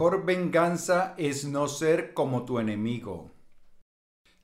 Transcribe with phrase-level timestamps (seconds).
[0.00, 3.32] Mejor venganza es no ser como tu enemigo.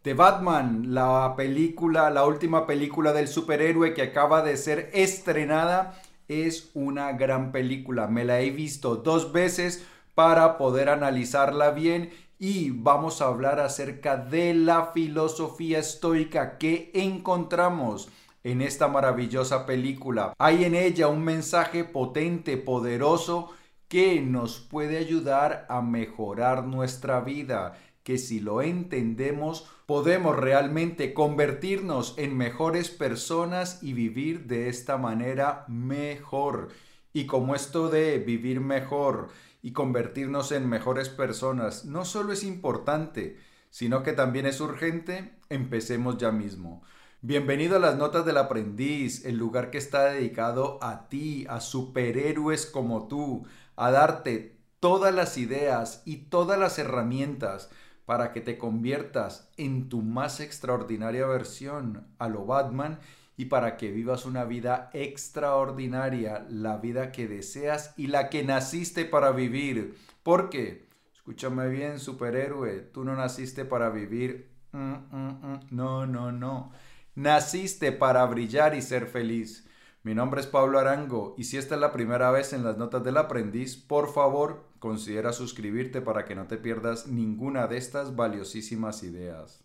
[0.02, 5.98] The Batman, la película, la última película del superhéroe que acaba de ser estrenada,
[6.28, 8.06] es una gran película.
[8.06, 14.18] Me la he visto dos veces para poder analizarla bien y vamos a hablar acerca
[14.18, 18.10] de la filosofía estoica que encontramos
[18.44, 20.34] en esta maravillosa película.
[20.36, 23.54] Hay en ella un mensaje potente, poderoso,
[23.88, 32.14] que nos puede ayudar a mejorar nuestra vida, que si lo entendemos podemos realmente convertirnos
[32.18, 36.68] en mejores personas y vivir de esta manera mejor.
[37.12, 39.28] Y como esto de vivir mejor
[39.62, 43.38] y convertirnos en mejores personas no solo es importante,
[43.70, 46.82] sino que también es urgente, empecemos ya mismo.
[47.22, 52.66] Bienvenido a las Notas del Aprendiz, el lugar que está dedicado a ti, a superhéroes
[52.66, 57.70] como tú, a darte todas las ideas y todas las herramientas
[58.04, 63.00] para que te conviertas en tu más extraordinaria versión a lo Batman
[63.36, 69.04] y para que vivas una vida extraordinaria, la vida que deseas y la que naciste
[69.04, 69.96] para vivir.
[70.22, 74.50] Porque, escúchame bien, superhéroe, tú no naciste para vivir.
[74.72, 75.60] Mm, mm, mm.
[75.70, 76.72] No, no, no.
[77.14, 79.65] Naciste para brillar y ser feliz.
[80.06, 83.02] Mi nombre es Pablo Arango y si esta es la primera vez en las notas
[83.02, 89.02] del aprendiz, por favor considera suscribirte para que no te pierdas ninguna de estas valiosísimas
[89.02, 89.60] ideas.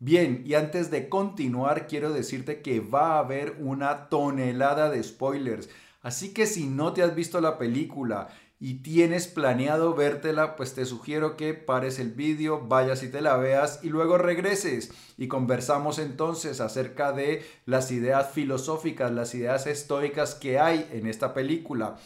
[0.00, 5.68] Bien, y antes de continuar, quiero decirte que va a haber una tonelada de spoilers.
[6.02, 8.28] Así que si no te has visto la película
[8.58, 13.36] y tienes planeado vértela, pues te sugiero que pares el vídeo, vayas y te la
[13.36, 20.34] veas y luego regreses y conversamos entonces acerca de las ideas filosóficas, las ideas estoicas
[20.34, 21.96] que hay en esta película.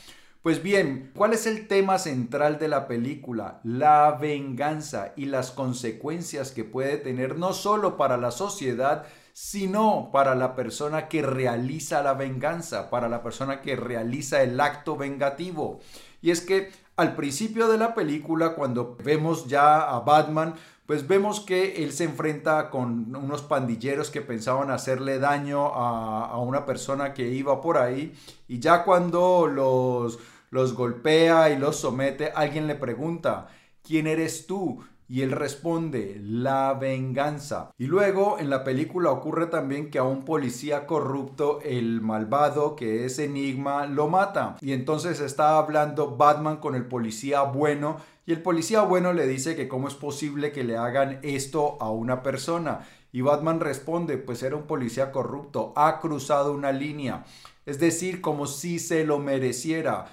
[0.42, 3.60] Pues bien, ¿cuál es el tema central de la película?
[3.64, 10.36] La venganza y las consecuencias que puede tener no solo para la sociedad, sino para
[10.36, 15.80] la persona que realiza la venganza, para la persona que realiza el acto vengativo.
[16.22, 20.54] Y es que al principio de la película, cuando vemos ya a Batman,
[20.86, 26.64] pues vemos que él se enfrenta con unos pandilleros que pensaban hacerle daño a, una
[26.64, 28.14] persona que iba por ahí.
[28.46, 33.48] Y ya cuando los, los golpea y los somete, alguien le pregunta,
[33.82, 34.84] ¿quién eres tú?
[35.06, 37.70] Y él responde, la venganza.
[37.76, 43.04] Y luego en la película ocurre también que a un policía corrupto, el malvado que
[43.04, 44.56] es Enigma, lo mata.
[44.60, 47.98] Y entonces está hablando Batman con el policía bueno.
[48.24, 51.90] Y el policía bueno le dice que cómo es posible que le hagan esto a
[51.90, 52.80] una persona.
[53.12, 57.24] Y Batman responde, pues era un policía corrupto, ha cruzado una línea.
[57.66, 60.06] Es decir, como si se lo mereciera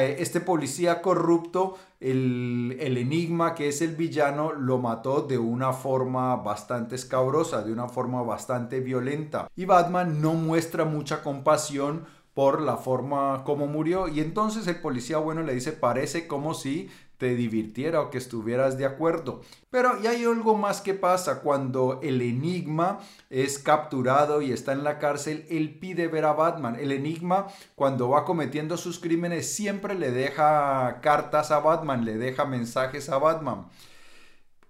[0.00, 6.96] este policía corrupto, el, enigma que es el villano, lo mató de una forma bastante
[6.96, 9.48] escabrosa, de una forma bastante violenta.
[9.54, 12.04] Y Batman no muestra mucha compasión
[12.34, 14.08] por la forma como murió.
[14.08, 16.90] Y entonces el policía bueno le dice, parece como si
[17.22, 19.42] te divirtiera o que estuvieras de acuerdo.
[19.70, 22.98] Pero y hay algo más que pasa cuando el enigma
[23.30, 26.74] es capturado y está en la cárcel, él pide ver a Batman.
[26.80, 27.46] El enigma
[27.76, 33.18] cuando va cometiendo sus crímenes siempre le deja cartas a Batman, le deja mensajes a
[33.18, 33.68] Batman.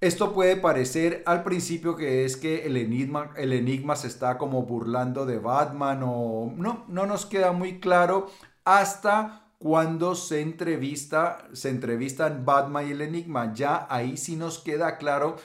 [0.02, 4.64] Esto puede parecer al principio que es que el enigma, el enigma se está como
[4.64, 8.28] burlando de Batman o no, no nos queda muy claro
[8.66, 13.54] hasta cuando se entrevista, se entrevistan Batman y el Enigma.
[13.54, 15.36] Ya ahí sí nos queda claro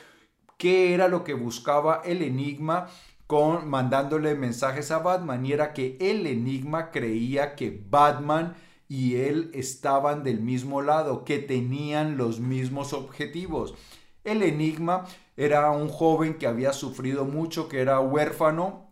[0.58, 2.88] qué era lo que buscaba el Enigma
[3.28, 8.56] con mandándole mensajes a Batman y era que el Enigma creía que Batman
[8.90, 13.76] y él estaban del mismo lado, que tenían los mismos objetivos.
[14.24, 15.06] El Enigma
[15.36, 18.87] era un joven que había sufrido mucho, que era huérfano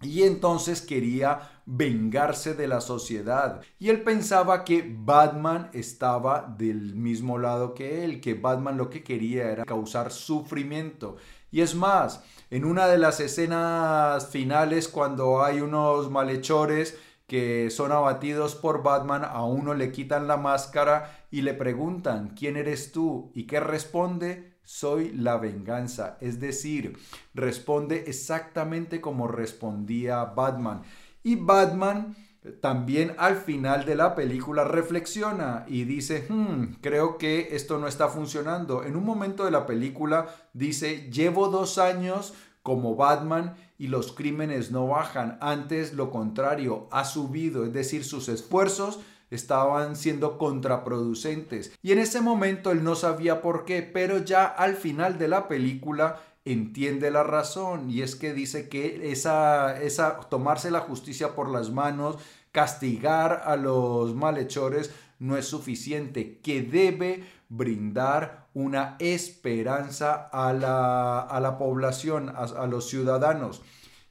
[0.00, 3.60] y entonces quería vengarse de la sociedad.
[3.78, 9.02] Y él pensaba que Batman estaba del mismo lado que él, que Batman lo que
[9.02, 11.16] quería era causar sufrimiento.
[11.50, 17.92] Y es más, en una de las escenas finales cuando hay unos malhechores que son
[17.92, 23.30] abatidos por Batman, a uno le quitan la máscara y le preguntan, ¿quién eres tú?
[23.34, 24.57] ¿Y qué responde?
[24.68, 26.18] Soy la venganza.
[26.20, 26.98] Es decir,
[27.32, 30.82] responde exactamente como respondía Batman.
[31.22, 32.14] Y Batman
[32.60, 38.08] también al final de la película reflexiona y dice, hmm, creo que esto no está
[38.08, 38.84] funcionando.
[38.84, 44.70] En un momento de la película dice, llevo dos años como Batman y los crímenes
[44.70, 45.38] no bajan.
[45.40, 51.72] Antes lo contrario, ha subido, es decir, sus esfuerzos estaban siendo contraproducentes.
[51.82, 55.48] Y en ese momento él no sabía por qué, pero ya al final de la
[55.48, 61.50] película entiende la razón y es que dice que esa, esa tomarse la justicia por
[61.50, 62.16] las manos,
[62.52, 71.40] castigar a los malhechores no es suficiente, que debe brindar una esperanza a la, a
[71.40, 73.62] la población, a, a los ciudadanos.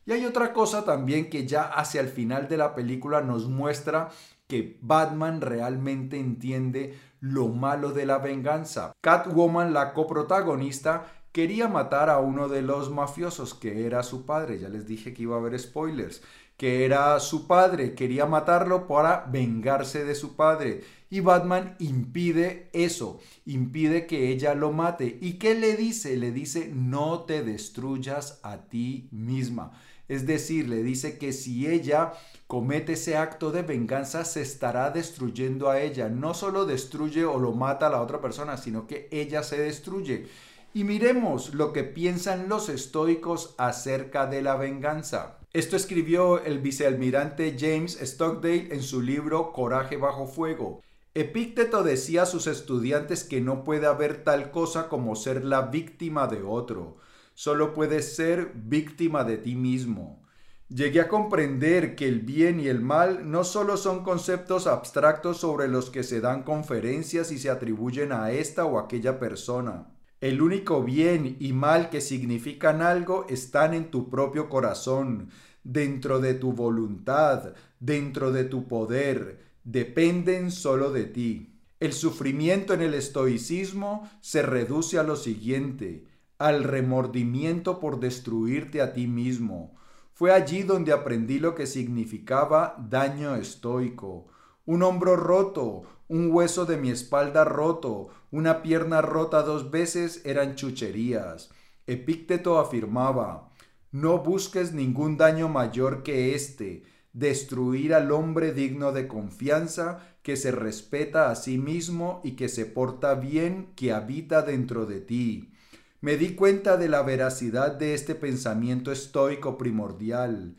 [0.05, 4.09] Y hay otra cosa también que ya hacia el final de la película nos muestra
[4.47, 8.93] que Batman realmente entiende lo malo de la venganza.
[9.01, 14.59] Catwoman, la coprotagonista, quería matar a uno de los mafiosos, que era su padre.
[14.59, 16.23] Ya les dije que iba a haber spoilers.
[16.55, 20.81] Que era su padre, quería matarlo para vengarse de su padre.
[21.09, 25.19] Y Batman impide eso, impide que ella lo mate.
[25.21, 26.17] ¿Y qué le dice?
[26.17, 29.73] Le dice, no te destruyas a ti misma.
[30.07, 32.13] Es decir, le dice que si ella
[32.47, 36.07] comete ese acto de venganza, se estará destruyendo a ella.
[36.07, 40.27] No solo destruye o lo mata a la otra persona, sino que ella se destruye.
[40.73, 45.39] Y miremos lo que piensan los estoicos acerca de la venganza.
[45.51, 50.81] Esto escribió el vicealmirante James Stockdale en su libro Coraje bajo fuego.
[51.15, 56.27] Epícteto decía a sus estudiantes que no puede haber tal cosa como ser la víctima
[56.27, 56.97] de otro
[57.37, 60.23] solo puedes ser víctima de ti mismo.
[60.69, 65.67] Llegué a comprender que el bien y el mal no solo son conceptos abstractos sobre
[65.67, 69.85] los que se dan conferencias y se atribuyen a esta o aquella persona.
[70.19, 75.29] El único bien y mal que significan algo están en tu propio corazón,
[75.63, 81.53] dentro de tu voluntad, dentro de tu poder, dependen solo de ti.
[81.79, 88.93] El sufrimiento en el estoicismo se reduce a lo siguiente al remordimiento por destruirte a
[88.93, 89.75] ti mismo.
[90.13, 94.27] Fue allí donde aprendí lo que significaba daño estoico.
[94.65, 100.55] Un hombro roto, un hueso de mi espalda roto, una pierna rota dos veces eran
[100.55, 101.49] chucherías.
[101.85, 103.49] Epícteto afirmaba,
[103.91, 110.51] no busques ningún daño mayor que éste, destruir al hombre digno de confianza, que se
[110.51, 115.53] respeta a sí mismo y que se porta bien, que habita dentro de ti.
[115.99, 120.55] Me di cuenta de la veracidad de este pensamiento estoico primordial,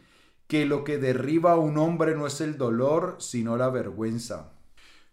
[0.48, 4.52] que lo que derriba a un hombre no es el dolor, sino la vergüenza.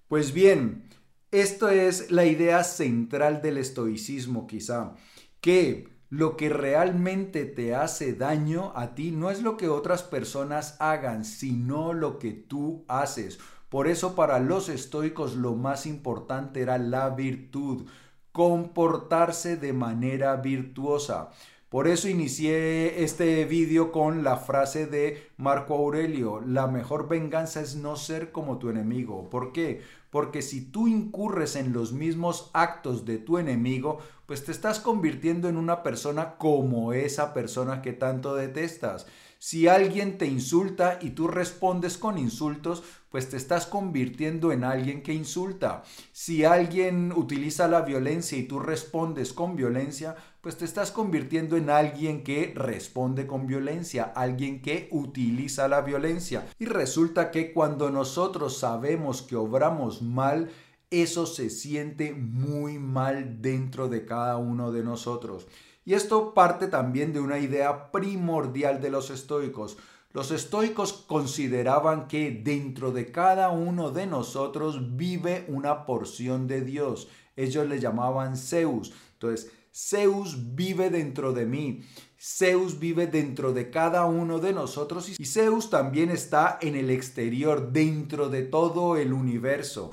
[0.07, 0.89] Pues bien,
[1.29, 4.95] esto es la idea central del estoicismo quizá,
[5.41, 10.75] que lo que realmente te hace daño a ti no es lo que otras personas
[10.79, 13.37] hagan, sino lo que tú haces.
[13.69, 17.87] Por eso para los estoicos lo más importante era la virtud,
[18.35, 21.29] comportarse de manera virtuosa.
[21.69, 27.77] Por eso inicié este vídeo con la frase de Marco Aurelio, la mejor venganza es
[27.77, 29.29] no ser como tu enemigo.
[29.29, 29.83] ¿Por qué?
[30.09, 35.47] Porque si tú incurres en los mismos actos de tu enemigo, pues te estás convirtiendo
[35.47, 39.07] en una persona como esa persona que tanto detestas.
[39.47, 45.03] Si alguien te insulta y tú respondes con insultos, pues te estás convirtiendo en alguien
[45.03, 45.83] que insulta.
[46.11, 51.69] Si alguien utiliza la violencia y tú respondes con violencia, pues te estás convirtiendo en
[51.69, 56.47] alguien que responde con violencia, alguien que utiliza la violencia.
[56.57, 60.49] Y resulta que cuando nosotros sabemos que obramos mal,
[60.89, 65.45] eso se siente muy mal dentro de cada uno de nosotros.
[65.85, 69.77] Y esto parte también de una idea primordial de los estoicos.
[70.13, 77.07] Los estoicos consideraban que dentro de cada uno de nosotros vive una porción de Dios.
[77.35, 78.93] Ellos le llamaban Zeus.
[79.13, 81.83] Entonces, Zeus vive dentro de mí.
[82.17, 87.71] Zeus vive dentro de cada uno de nosotros y Zeus también está en el exterior,
[87.71, 89.91] dentro de todo el universo.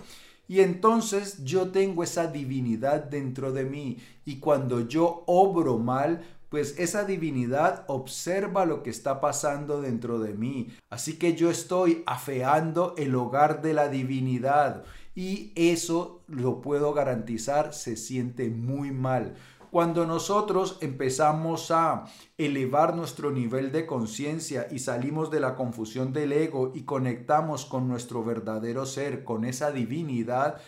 [0.49, 3.99] Y entonces yo tengo esa divinidad dentro de mí.
[4.25, 10.35] Y cuando yo obro mal, pues esa divinidad observa lo que está pasando dentro de
[10.35, 10.69] mí.
[10.91, 14.85] Así que yo estoy afeando el hogar de la divinidad.
[15.15, 19.35] Y eso lo puedo garantizar, se siente muy mal.
[19.73, 22.05] Cuando nosotros empezamos a
[22.37, 27.89] elevar nuestro nivel de conciencia y salimos de la confusión del ego y conectamos con
[27.89, 30.61] nuestro verdadero ser, con esa divinidad,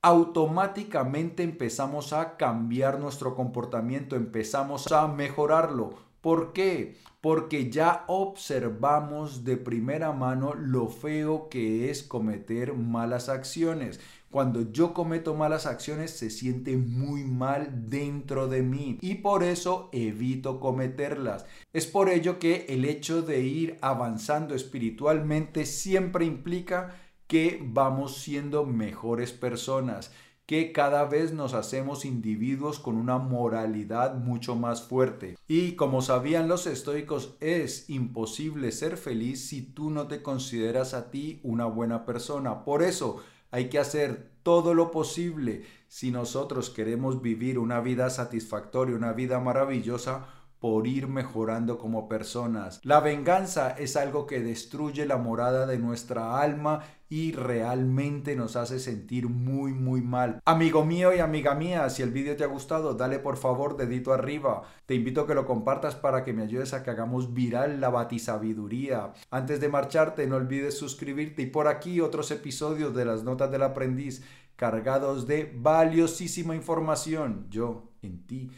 [0.00, 6.08] automáticamente empezamos a cambiar nuestro comportamiento, empezamos a mejorarlo.
[6.22, 6.96] ¿Por qué?
[7.20, 14.00] Porque ya observamos de primera mano lo feo que es cometer malas acciones.
[14.30, 19.88] Cuando yo cometo malas acciones se siente muy mal dentro de mí y por eso
[19.92, 21.46] evito cometerlas.
[21.72, 26.94] Es por ello que el hecho de ir avanzando espiritualmente siempre implica
[27.26, 30.10] que vamos siendo mejores personas
[30.48, 35.36] que cada vez nos hacemos individuos con una moralidad mucho más fuerte.
[35.46, 41.10] Y como sabían los estoicos, es imposible ser feliz si tú no te consideras a
[41.10, 42.64] ti una buena persona.
[42.64, 43.18] Por eso
[43.50, 45.64] hay que hacer todo lo posible.
[45.88, 50.26] Si nosotros queremos vivir una vida satisfactoria, una vida maravillosa,
[50.60, 52.80] por ir mejorando como personas.
[52.82, 58.78] La venganza es algo que destruye la morada de nuestra alma y realmente nos hace
[58.78, 60.40] sentir muy muy mal.
[60.44, 64.12] Amigo mío y amiga mía, si el vídeo te ha gustado, dale por favor dedito
[64.12, 64.62] arriba.
[64.84, 67.88] Te invito a que lo compartas para que me ayudes a que hagamos viral la
[67.88, 69.12] batisabiduría.
[69.30, 73.62] Antes de marcharte, no olvides suscribirte y por aquí otros episodios de las notas del
[73.62, 74.22] aprendiz
[74.56, 77.46] cargados de valiosísima información.
[77.48, 78.50] Yo en ti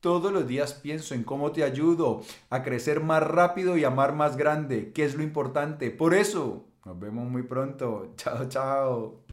[0.00, 4.36] todos los días pienso en cómo te ayudo a crecer más rápido y amar más
[4.36, 5.90] grande, que es lo importante.
[5.90, 8.12] Por eso, nos vemos muy pronto.
[8.16, 9.24] Chao, chao.